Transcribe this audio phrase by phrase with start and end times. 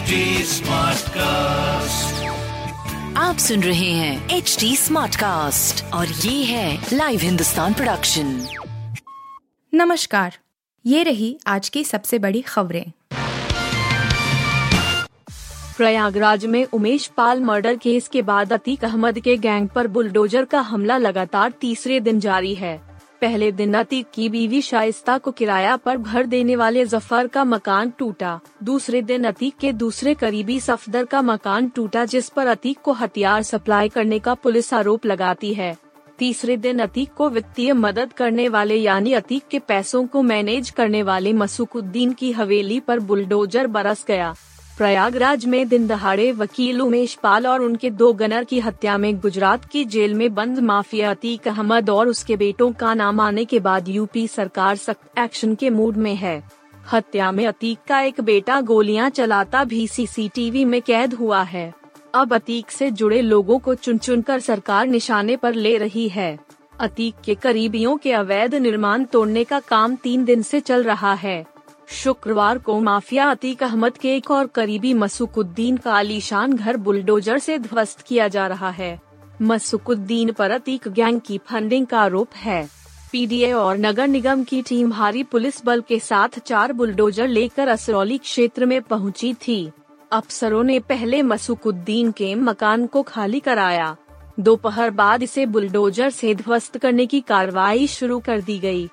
[0.00, 2.12] HD Smartcast.
[3.16, 8.46] आप सुन रहे हैं एच डी स्मार्ट कास्ट और ये है लाइव हिंदुस्तान प्रोडक्शन
[9.74, 10.38] नमस्कार
[10.86, 12.92] ये रही आज की सबसे बड़ी खबरें।
[15.76, 20.60] प्रयागराज में उमेश पाल मर्डर केस के बाद अतीक अहमद के गैंग पर बुलडोजर का
[20.60, 22.89] हमला लगातार तीसरे दिन जारी है।
[23.22, 27.90] पहले दिन अतीक की बीवी शाइस्ता को किराया पर घर देने वाले ज़फ़र का मकान
[27.90, 32.92] टूटा। दूसरे दिन अतीक के दूसरे करीबी सफदर का मकान टूटा जिस पर अतीक को
[32.92, 35.76] हथियार सप्लाई करने का पुलिस आरोप लगाती है।
[36.18, 41.02] तीसरे दिन अतीक को वित्तीय मदद करने वाले यानी अतीक के पैसों को मैनेज करने
[41.02, 44.34] वाले मसूकुद्दीन की हवेली पर बुलडोजर बरस गया।
[44.80, 49.64] प्रयागराज में दिन दहाड़े वकील उमेश पाल और उनके दो गनर की हत्या में गुजरात
[49.64, 53.88] की जेल में बंद माफिया अतीक अहमद और उसके बेटों का नाम आने के बाद
[53.88, 56.42] यूपी सरकार सख्त एक्शन के मूड में है।
[56.92, 61.72] हत्या में अतीक का एक बेटा गोलियाँ चलाता भी सीसीटीवी में कैद हुआ है।
[62.14, 66.38] अब अतीक से जुड़े लोगों को चुन चुन कर सरकार निशाने पर ले रही है।
[66.80, 71.44] अतीक के करीबियों के अवैध निर्माण तोड़ने का काम तीन दिन से चल रहा है।
[71.90, 77.58] शुक्रवार को माफिया अतीक अहमद के एक और करीबी मसूकुद्दीन का आलीशान घर बुलडोजर से
[77.58, 79.00] ध्वस्त किया जा रहा है।
[79.42, 82.68] मसूकुद्दीन पर अतीक गैंग की फंडिंग का आरोप है।
[83.12, 88.18] पीडीए और नगर निगम की टीम भारी पुलिस बल के साथ चार बुलडोजर लेकर असरौली
[88.18, 89.70] क्षेत्र में पहुँची थी।
[90.12, 93.96] अफसरों ने पहले मसूकुद्दीन के मकान को खाली कराया।
[94.40, 98.88] दोपहर बाद इसे बुलडोजर से ध्वस्त करने की कार्रवाई शुरू कर दी गई।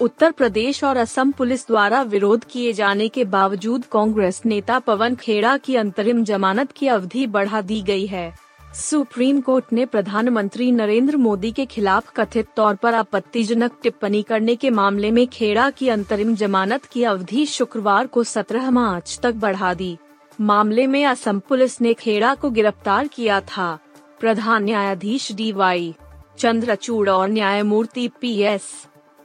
[0.00, 5.56] उत्तर प्रदेश और असम पुलिस द्वारा विरोध किए जाने के बावजूद कांग्रेस नेता पवन खेड़ा
[5.56, 8.32] की अंतरिम जमानत की अवधि बढ़ा दी गई है।
[8.74, 14.70] सुप्रीम कोर्ट ने प्रधानमंत्री नरेंद्र मोदी के खिलाफ कथित तौर पर आपत्तिजनक टिप्पणी करने के
[14.70, 19.96] मामले में खेड़ा की अंतरिम जमानत की अवधि शुक्रवार को 17 मार्च तक बढ़ा दी।
[20.40, 23.78] मामले में असम पुलिस ने खेड़ा को गिरफ़्तार किया था।
[24.20, 25.94] प्रधान न्यायाधीश डी वाई
[26.38, 28.72] चंद्रचूड़ और न्यायमूर्ति पी एस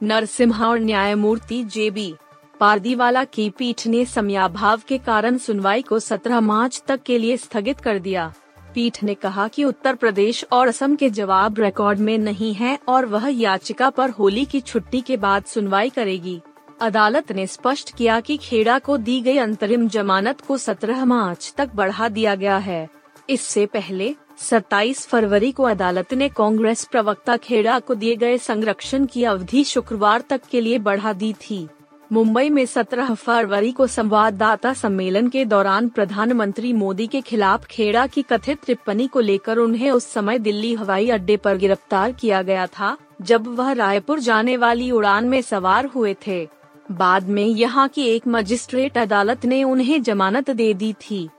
[0.03, 2.13] नरसिम्हा और न्यायमूर्ति जे बी
[2.59, 7.79] पारदीवाला की पीठ ने समयाभाव के कारण सुनवाई को 17 मार्च तक के लिए स्थगित
[7.79, 8.33] कर दिया।
[8.73, 13.05] पीठ ने कहा कि उत्तर प्रदेश और असम के जवाब रिकॉर्ड में नहीं है और
[13.05, 16.39] वह याचिका पर होली की छुट्टी के बाद सुनवाई करेगी।
[16.81, 21.69] अदालत ने स्पष्ट किया कि खेड़ा को दी गई अंतरिम जमानत को 17 मार्च तक
[21.75, 22.87] बढ़ा दिया गया है।
[23.29, 29.23] इससे पहले 27 फरवरी को अदालत ने कांग्रेस प्रवक्ता खेड़ा को दिए गए संरक्षण की
[29.23, 31.67] अवधि शुक्रवार तक के लिए बढ़ा दी थी।
[32.11, 38.22] मुंबई में 17 फरवरी को संवाददाता सम्मेलन के दौरान प्रधानमंत्री मोदी के खिलाफ खेड़ा की
[38.22, 42.97] कथित टिप्पणी को लेकर उन्हें उस समय दिल्ली हवाई अड्डे पर गिरफ़्तार किया गया था,
[43.22, 46.47] जब वह रायपुर जाने वाली उड़ान में सवार हुए थे।
[46.91, 51.29] बाद में यहाँ की एक मजिस्ट्रेट अदालत ने उन्हें जमानत दे दी थी।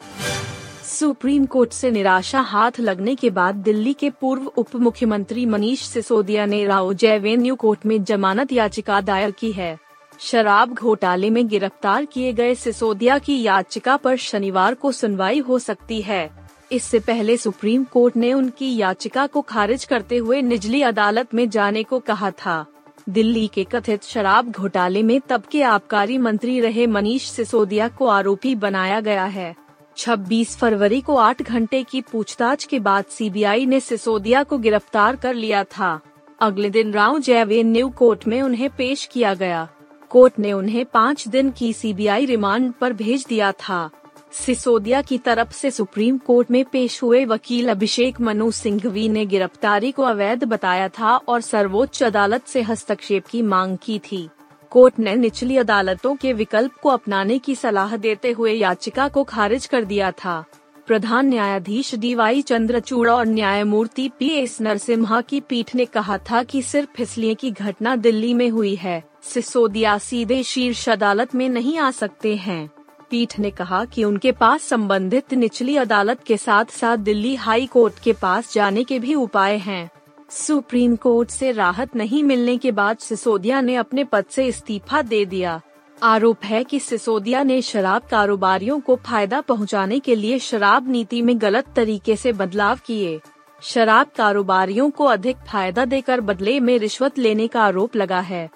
[0.91, 6.47] सुप्रीम कोर्ट से निराशा हाथ लगने के बाद दिल्ली के पूर्व उप मुख्यमंत्री मनीष सिसोदिया
[6.47, 9.79] ने राव जयवेन्यू कोर्ट में जमानत याचिका दायर की है।
[10.21, 16.01] शराब घोटाले में गिरफ़्तार किए गए सिसोदिया की याचिका पर शनिवार को सुनवाई हो सकती
[16.03, 16.31] है।
[16.73, 21.83] इससे पहले सुप्रीम कोर्ट ने उनकी याचिका को खारिज करते हुए निचली अदालत में जाने
[21.83, 22.65] को कहा था।
[23.09, 28.55] दिल्ली के कथित शराब घोटाले में तब के आबकारी मंत्री रहे मनीष सिसोदिया को आरोपी
[28.55, 29.55] बनाया गया है।
[30.01, 35.35] 26 फरवरी को 8 घंटे की पूछताछ के बाद सीबीआई ने सिसोदिया को गिरफ़्तार कर
[35.35, 36.01] लिया था।
[36.41, 39.69] अगले दिन राव जयवेन्यू कोर्ट में उन्हें पेश किया गया।
[40.11, 43.91] कोर्ट ने उन्हें पाँच दिन की सीबीआई रिमांड पर भेज दिया था।
[44.33, 49.93] सिसोदिया की तरफ़ से सुप्रीम कोर्ट में पेश हुए वकील अभिषेक मनु सिंघवी ने गिरफ्तारी
[49.93, 54.29] को अवैध बताया था और सर्वोच्च अदालत से हस्तक्षेप की मांग की थी।
[54.71, 59.67] कोर्ट ने निचली अदालतों के विकल्प को अपनाने की सलाह देते हुए याचिका को खारिज
[59.67, 60.45] कर दिया था।
[60.87, 66.43] प्रधान न्यायाधीश डी वाई चंद्रचूड़ और न्यायमूर्ति पी एस नरसिम्हा की पीठ ने कहा था
[66.43, 71.79] कि सिर्फ़ फिसलिए की घटना दिल्ली में हुई है, सिसोदिया सीधे शीर्ष अदालत में नहीं
[71.79, 72.71] आ सकते हैं।
[73.11, 77.99] पीठ ने कहा कि उनके पास संबंधित निचली अदालत के साथ साथ दिल्ली हाई कोर्ट
[77.99, 79.91] के पास जाने के भी उपाय हैं।
[80.31, 85.25] सुप्रीम कोर्ट से राहत नहीं मिलने के बाद सिसोदिया ने अपने पद से इस्तीफा दे
[85.25, 85.61] दिया।
[86.03, 91.41] आरोप है कि सिसोदिया ने शराब कारोबारियों को फ़ायदा पहुँचाने के लिए शराब नीति में
[91.43, 93.21] गलत तरीके से बदलाव किए।
[93.63, 98.49] शराब कारोबारियों को अधिक फ़ायदा देकर बदले में रिश्वत लेने का आरोप लगा है।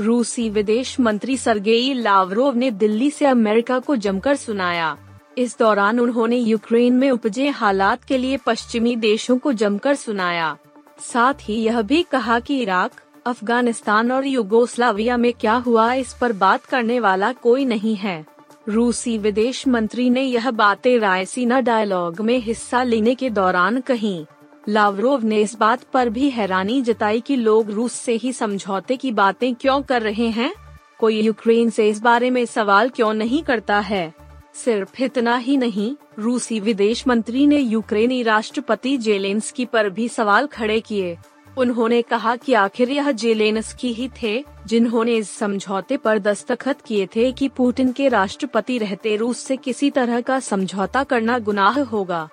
[0.00, 4.96] रूसी विदेश मंत्री सरगेई लावरोव ने दिल्ली से अमेरिका को जमकर सुनाया।
[5.38, 10.56] इस दौरान उन्होंने यूक्रेन में उपजे हालात के लिए पश्चिमी देशों को जमकर सुनाया।
[11.02, 12.90] साथ ही यह भी कहा कि इराक,
[13.26, 18.26] अफ़गानिस्तान और युगोस्लाविया में क्या हुआ इस पर बात करने वाला कोई नहीं है।
[18.68, 24.26] रूसी विदेश मंत्री ने यह बातें रायसीना डायलॉग में हिस्सा लेने के दौरान कही।
[24.68, 29.12] लावरोव ने इस बात पर भी हैरानी जताई कि लोग रूस से ही समझौते की
[29.12, 30.54] बातें क्यों कर रहे हैं?
[30.98, 34.14] कोई यूक्रेन से इस बारे में सवाल क्यों नहीं करता है?
[34.54, 40.80] सिर्फ़ इतना ही नहीं, रूसी विदेश मंत्री ने यूक्रेनी राष्ट्रपति जेलेंस्की पर भी सवाल खड़े
[40.80, 41.16] किए।
[41.58, 47.32] उन्होंने कहा कि आखिर यह जेलेंस्की ही थे, जिन्होंने इस समझौते पर दस्तखत किए थे
[47.32, 52.28] कि पुतिन के राष्ट्रपति रहते रूस से किसी तरह का समझौता करना गुनाह होगा।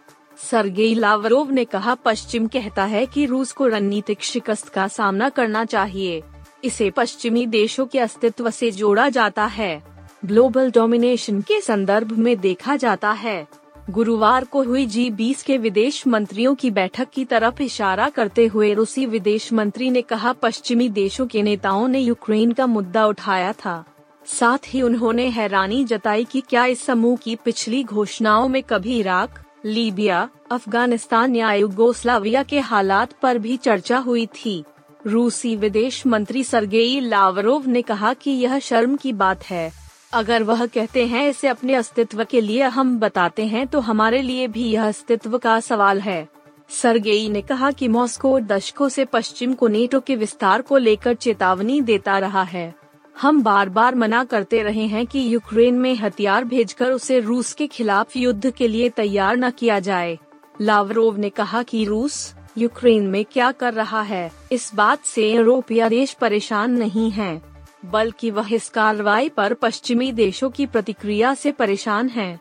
[0.52, 5.66] सरगेई लावरोव ने कहा, पश्चिम कहता है कि रूस को रणनीतिक शिकस्त का सामना करना
[5.66, 6.24] चाहिए।
[6.64, 9.89] इसे पश्चिमी देशों के अस्तित्व से जोड़ा जाता है।
[10.26, 13.48] ग्लोबल डोमिनेशन के संदर्भ में देखा जाता है।
[13.90, 18.74] गुरुवार को हुई जी बीस के विदेश मंत्रियों की बैठक की तरफ़ इशारा करते हुए
[18.74, 23.84] रूसी विदेश मंत्री ने कहा, पश्चिमी देशों के नेताओं ने यूक्रेन का मुद्दा उठाया था।
[24.26, 29.44] साथ ही उन्होंने हैरानी जताई कि क्या इस समूह की पिछली घोषणाओं में कभी इराक,
[29.66, 34.64] लीबिया, अफ़गानिस्तान या युगोस्लाविया के हालात पर भी चर्चा हुई थी।
[35.08, 40.66] रूसी विदेश मंत्री सरगेई लावरोव ने कहा कि यह शर्म की बात है। अगर वह
[40.66, 44.88] कहते हैं इसे अपने अस्तित्व के लिए हम बताते हैं तो हमारे लिए भी यह
[44.88, 46.28] अस्तित्व का सवाल है।
[46.70, 51.80] सरगेई ने कहा कि मॉस्को दशकों से पश्चिम को नेटो के विस्तार को लेकर चेतावनी
[51.82, 52.74] देता रहा है।
[53.16, 57.68] हम बार बार मना करते रहे हैं कि यूक्रेन में हथियार भेजकर उसे रूस के
[57.68, 60.18] खिलाफ युद्ध के लिए तैयार न किया जाए।
[60.62, 65.88] लावरोव ने कहा कि रूस, यूक्रेन में क्या कर रहा है, इस बात से यूरोपीय
[65.90, 67.49] देश परेशान नहीं हैं।
[67.84, 72.40] बल्कि वह इस कार्रवाई पर पश्चिमी देशों की प्रतिक्रिया से परेशान हैं।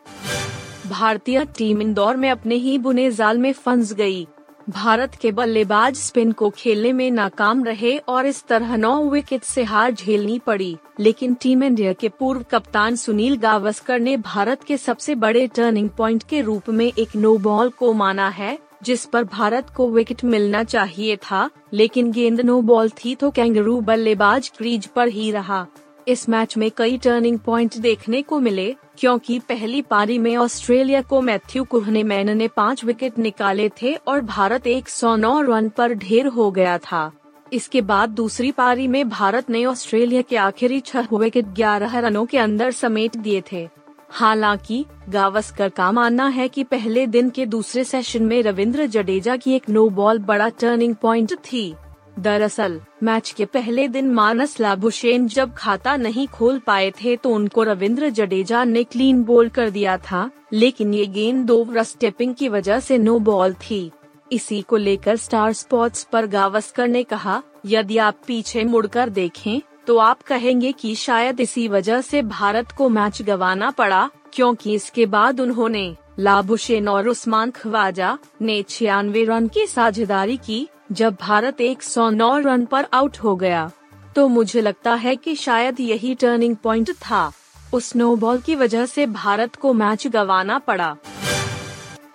[0.89, 4.27] भारतीय टीम इंदौर में अपने ही बुने जाल में फंस गई।
[4.69, 9.63] भारत के बल्लेबाज स्पिन को खेलने में नाकाम रहे और इस तरह नौ विकेट से
[9.63, 15.15] हार झेलनी पड़ी लेकिन टीम इंडिया के पूर्व कप्तान सुनील गावस्कर ने भारत के सबसे
[15.15, 19.69] बड़े टर्निंग प्वाइंट के रूप में एक नो बॉल को माना है जिस पर भारत
[19.69, 25.07] को विकेट मिलना चाहिए था, लेकिन गेंद नो बॉल थी तो कैंगरू बल्लेबाज क्रीज पर
[25.07, 25.65] ही रहा।
[26.07, 31.21] इस मैच में कई टर्निंग पॉइंट देखने को मिले, क्योंकि पहली पारी में ऑस्ट्रेलिया को
[31.21, 36.77] मैथ्यू कुहनेमैन ने पाँच विकेट निकाले थे और भारत 109 रन पर ढेर हो गया
[36.77, 37.11] था।
[37.53, 42.37] इसके बाद दूसरी पारी में भारत ने ऑस्ट्रेलिया के आखिरी छह विकेट 11 रनों के
[42.37, 43.67] अंदर समेट दिए थे।
[44.11, 49.53] हालाँकि, गावस्कर का मानना है कि पहले दिन के दूसरे सेशन में रविंद्र जडेजा की
[49.53, 51.73] एक नो बॉल बड़ा टर्निंग पॉइंट थी।
[52.19, 57.63] दरअसल मैच के पहले दिन मानस लाभुशेन जब खाता नहीं खोल पाए थे तो उनको
[57.63, 62.79] रविंद्र जडेजा ने क्लीन बोल कर दिया था, लेकिन ये गेंद दो स्टेपिंग की वजह
[62.79, 63.91] से नो बॉल थी।
[64.31, 69.59] इसी को लेकर स्टार स्पोर्ट्स पर गावस्कर ने कहा, यदि आप पीछे मुड़कर देखें
[69.89, 75.05] तो आप कहेंगे कि शायद इसी वजह से भारत को मैच गवाना पड़ा, क्योंकि इसके
[75.05, 82.37] बाद उन्होंने लाभुशेन और उस्मान खवाजा ने छियानवे रन की साझेदारी की, जब भारत 109
[82.37, 83.71] रन पर आउट हो गया।
[84.15, 87.31] तो मुझे लगता है कि शायद यही टर्निंग पॉइंट था।
[87.73, 90.95] उस नो बॉल की वजह से भारत को मैच गवाना पड़ा।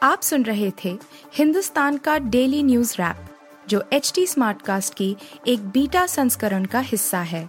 [0.03, 0.97] आप सुन रहे थे
[1.35, 3.27] हिंदुस्तान का डेली न्यूज़ रैप,
[3.69, 5.17] जो एच टी स्मार्ट कास्ट की
[5.47, 7.49] एक बीटा संस्करण का हिस्सा है।